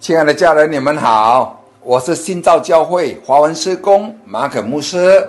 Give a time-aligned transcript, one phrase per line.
[0.00, 5.28] 亲爱的家人，你们好，我是新造教会华文施工马可牧师。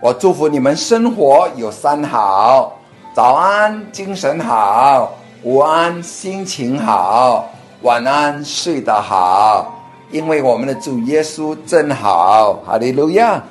[0.00, 2.78] 我祝福你们生活有三好：
[3.12, 5.08] 早安，精神好；
[5.42, 7.44] 午安，心情好；
[7.82, 9.74] 晚安，睡得好。
[10.12, 13.42] 因为我们的主耶稣真好，哈利路亚。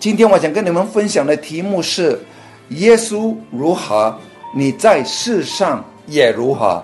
[0.00, 2.20] 今天我想跟你们分享的题目是：
[2.70, 4.12] 耶稣如何，
[4.52, 6.82] 你在世上也如何，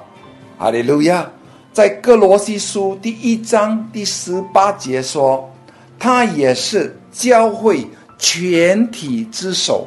[0.56, 1.28] 哈利路亚。
[1.78, 5.48] 在哥罗西书第一章第十八节说，
[5.96, 7.86] 他也是教会
[8.18, 9.86] 全体之首，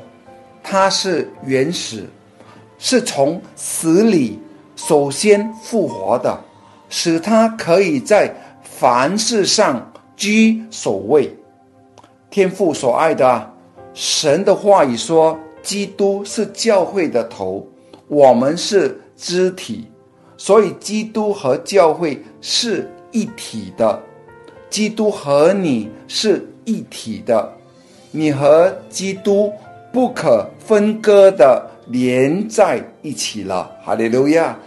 [0.64, 2.08] 他是原始，
[2.80, 4.40] 是从死里
[4.77, 6.40] 首先复活的，
[6.88, 8.34] 使他可以在
[8.64, 11.30] 凡事上居首位。
[12.30, 13.53] 天父所爱的
[13.94, 17.67] 神的话语说，基督是教会的头，
[18.08, 19.91] 我们是肢体。
[20.44, 24.02] 所以，基督和教会是一体的，
[24.72, 27.47] 基督和你是一体的，
[28.09, 29.53] 你和基督
[29.94, 33.69] 不可分割的连在一起了。
[33.86, 34.58] 哈利路亚！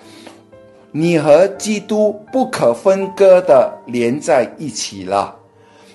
[0.92, 5.34] 你和基督不可分割的连在一起了。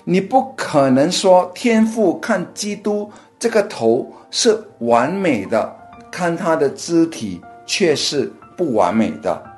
[0.04, 5.74] 你不可能说天父看基督这个头是完美的，
[6.10, 9.49] 看他的肢体却是不完美的。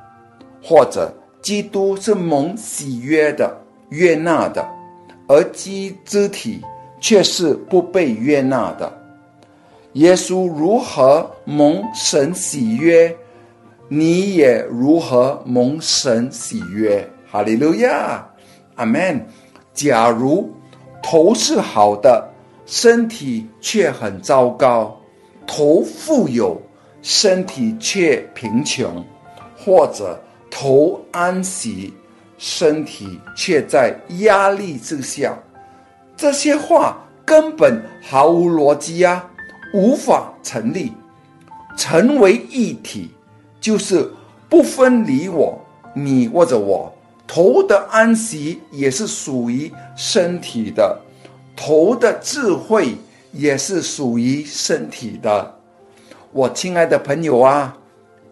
[0.63, 3.53] 或者基督是蒙喜悦的、
[3.89, 4.65] 悦纳的，
[5.27, 6.61] 而基肢体
[7.01, 8.91] 却是不被悦纳的。
[9.95, 13.15] 耶稣如何蒙神喜悦，
[13.89, 17.07] 你也如何蒙神喜悦。
[17.31, 18.25] 哈利路亚，
[18.77, 19.27] 阿门。
[19.75, 20.49] 假如
[21.03, 22.29] 头是好的，
[22.67, 24.97] 身体却很糟糕；
[25.47, 26.61] 头富有，
[27.03, 29.05] 身体却贫穷，
[29.59, 30.19] 或者。
[30.55, 31.95] 头安息，
[32.37, 35.35] 身体却在压力之下，
[36.15, 39.25] 这些话根本毫无逻辑呀，
[39.73, 40.93] 无法成立。
[41.75, 43.11] 成为一体，
[43.59, 44.13] 就是
[44.47, 45.59] 不分离我、
[45.95, 46.95] 你或者我。
[47.27, 51.01] 头的安息也是属于身体的，
[51.57, 52.95] 头的智慧
[53.33, 55.55] 也是属于身体的。
[56.31, 57.75] 我亲爱的朋友啊！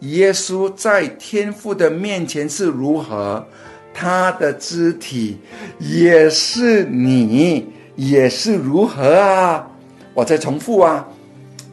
[0.01, 3.45] 耶稣在天父的面前是如何，
[3.93, 5.39] 他的肢体
[5.79, 9.67] 也是你，也是如何啊！
[10.15, 11.07] 我再重复啊，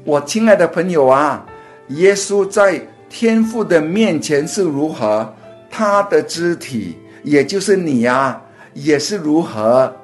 [0.04, 1.46] 我亲爱的朋友啊，
[1.88, 5.34] 耶稣在天父的面前是如何，
[5.70, 8.42] 他的肢体也就是你呀，
[8.74, 9.96] 也是如何，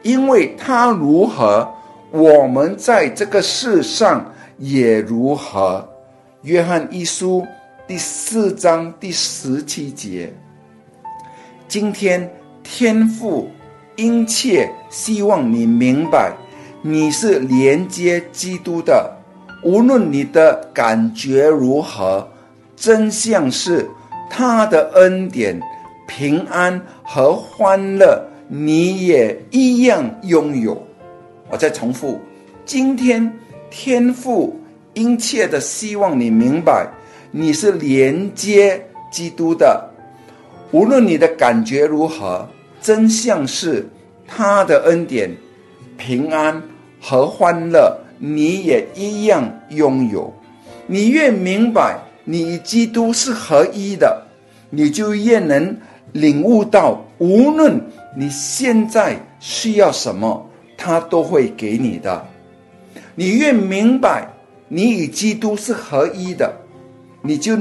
[0.00, 1.70] 因为他如何，
[2.10, 4.24] 我们在这个世上
[4.56, 5.86] 也如何。
[6.40, 7.44] 约翰一书。
[7.88, 10.32] 第四章第十七节，
[11.68, 12.28] 今天
[12.64, 13.48] 天父
[13.94, 16.34] 殷切希望你明白，
[16.82, 19.16] 你是连接基督的，
[19.62, 22.28] 无论你的感觉如何，
[22.74, 23.88] 真相是
[24.28, 25.60] 他的恩典、
[26.08, 30.84] 平安和欢乐，你也一样拥有。
[31.48, 32.18] 我再重复，
[32.64, 33.32] 今天
[33.70, 34.60] 天父
[34.94, 36.90] 殷切的希望你明白。
[37.30, 39.90] 你是连接基督的，
[40.70, 42.48] 无论你的感觉如何，
[42.80, 43.88] 真相是
[44.26, 45.30] 他的恩典、
[45.96, 46.62] 平安
[47.00, 50.32] 和欢乐，你也一样拥有。
[50.86, 54.22] 你越明白你与基督是合一的，
[54.70, 55.76] 你就越能
[56.12, 57.80] 领悟到，无论
[58.16, 62.26] 你现在需要什么，他都会给你的。
[63.14, 64.28] 你越明白
[64.68, 66.52] 你与基督是合一的。
[67.26, 67.56] 你就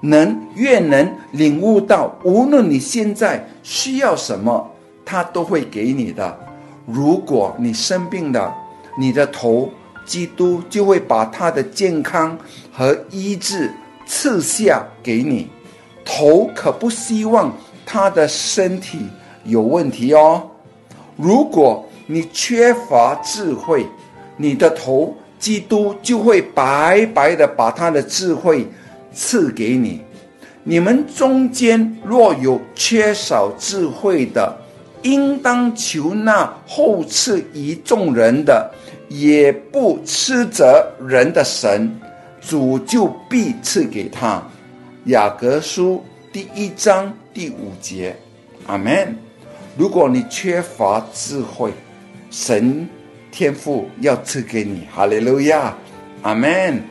[0.00, 4.70] 能越能领悟到，无论你现在需要什么，
[5.04, 6.38] 他都会给你的。
[6.86, 8.54] 如果你生病了，
[8.98, 9.70] 你的头，
[10.04, 12.36] 基督就会把他的健康
[12.70, 13.72] 和医治
[14.04, 15.48] 赐下给你。
[16.04, 17.50] 头可不希望
[17.86, 18.98] 他的身体
[19.44, 20.42] 有问题哦。
[21.16, 23.86] 如果你缺乏智慧，
[24.36, 28.68] 你的头，基督就会白白的把他的智慧。
[29.14, 30.00] 赐给你，
[30.64, 34.56] 你们中间若有缺少智慧的，
[35.02, 38.70] 应当求那后赐于众人的，
[39.08, 41.94] 也不斥责人的神，
[42.40, 44.42] 主就必赐给他。
[45.04, 46.02] 雅各书
[46.32, 48.16] 第一章第五节，
[48.66, 49.16] 阿门。
[49.76, 51.72] 如果你缺乏智慧，
[52.30, 52.88] 神
[53.30, 54.86] 天父要赐给你。
[54.94, 55.74] 哈利路亚，
[56.22, 56.82] 阿门。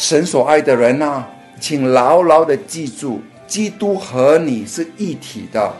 [0.00, 1.22] 神所爱的人呐，
[1.60, 5.70] 请牢牢的记住，基督和你是一体的。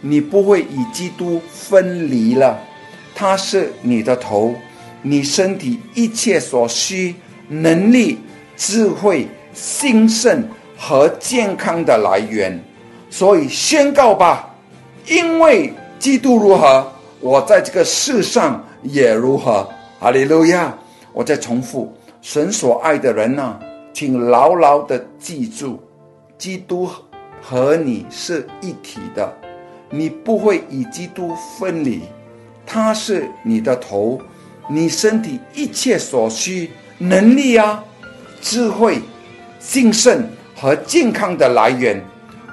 [0.00, 2.58] 你不会与基督分离了。
[3.14, 4.54] 他是你的头，
[5.02, 7.14] 你身体一切所需
[7.46, 8.18] 能力、
[8.56, 12.58] 智慧、兴盛和健康的来源。
[13.10, 14.48] 所以宣告吧，
[15.06, 19.68] 因为基督如何，我在这个世上也如何。
[20.00, 20.74] 哈利路亚！
[21.12, 23.58] 我再重复，神所爱的人呐，
[23.92, 25.78] 请牢牢的记住，
[26.36, 26.88] 基督。
[27.40, 29.32] 和你是一体的，
[29.90, 32.02] 你不会与基督分离，
[32.66, 34.20] 他是你的头，
[34.68, 37.82] 你身体一切所需能力啊、
[38.42, 39.00] 智慧、
[39.60, 42.04] 兴盛和健康的来源。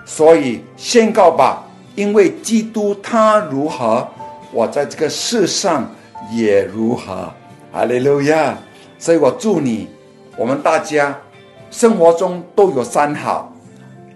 [0.06, 4.08] 所以宣告吧，因为基督他如何，
[4.54, 5.90] 我在这个世上
[6.32, 7.34] 也如何。
[7.74, 8.56] 哈利路亚！
[9.06, 9.88] 所以我祝你，
[10.36, 11.16] 我们大家
[11.70, 13.54] 生活中都有三好。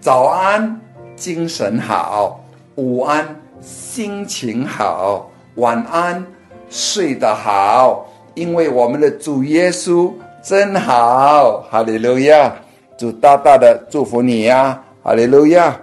[0.00, 0.80] 早安，
[1.14, 2.40] 精神好；
[2.74, 3.24] 午安，
[3.60, 6.26] 心情好；晚安，
[6.68, 8.04] 睡得好。
[8.34, 10.10] 因为我们的主耶稣
[10.42, 12.52] 真好，哈利路亚！
[12.98, 15.80] 主大大的祝福你呀，哈利路亚！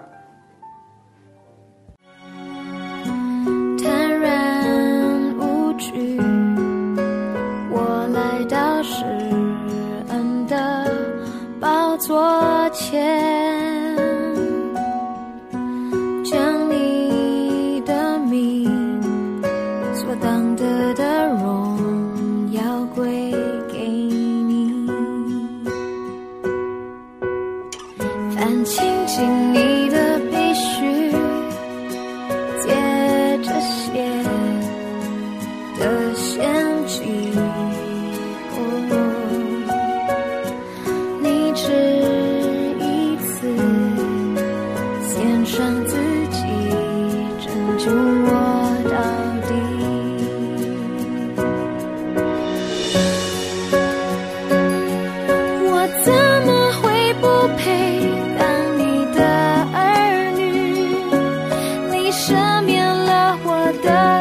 [62.18, 62.34] 赦
[62.64, 64.17] 免了我的。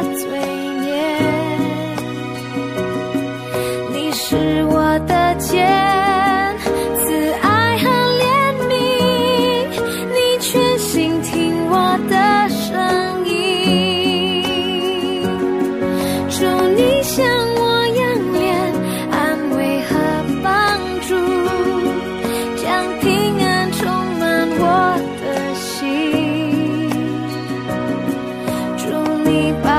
[29.36, 29.75] Bye.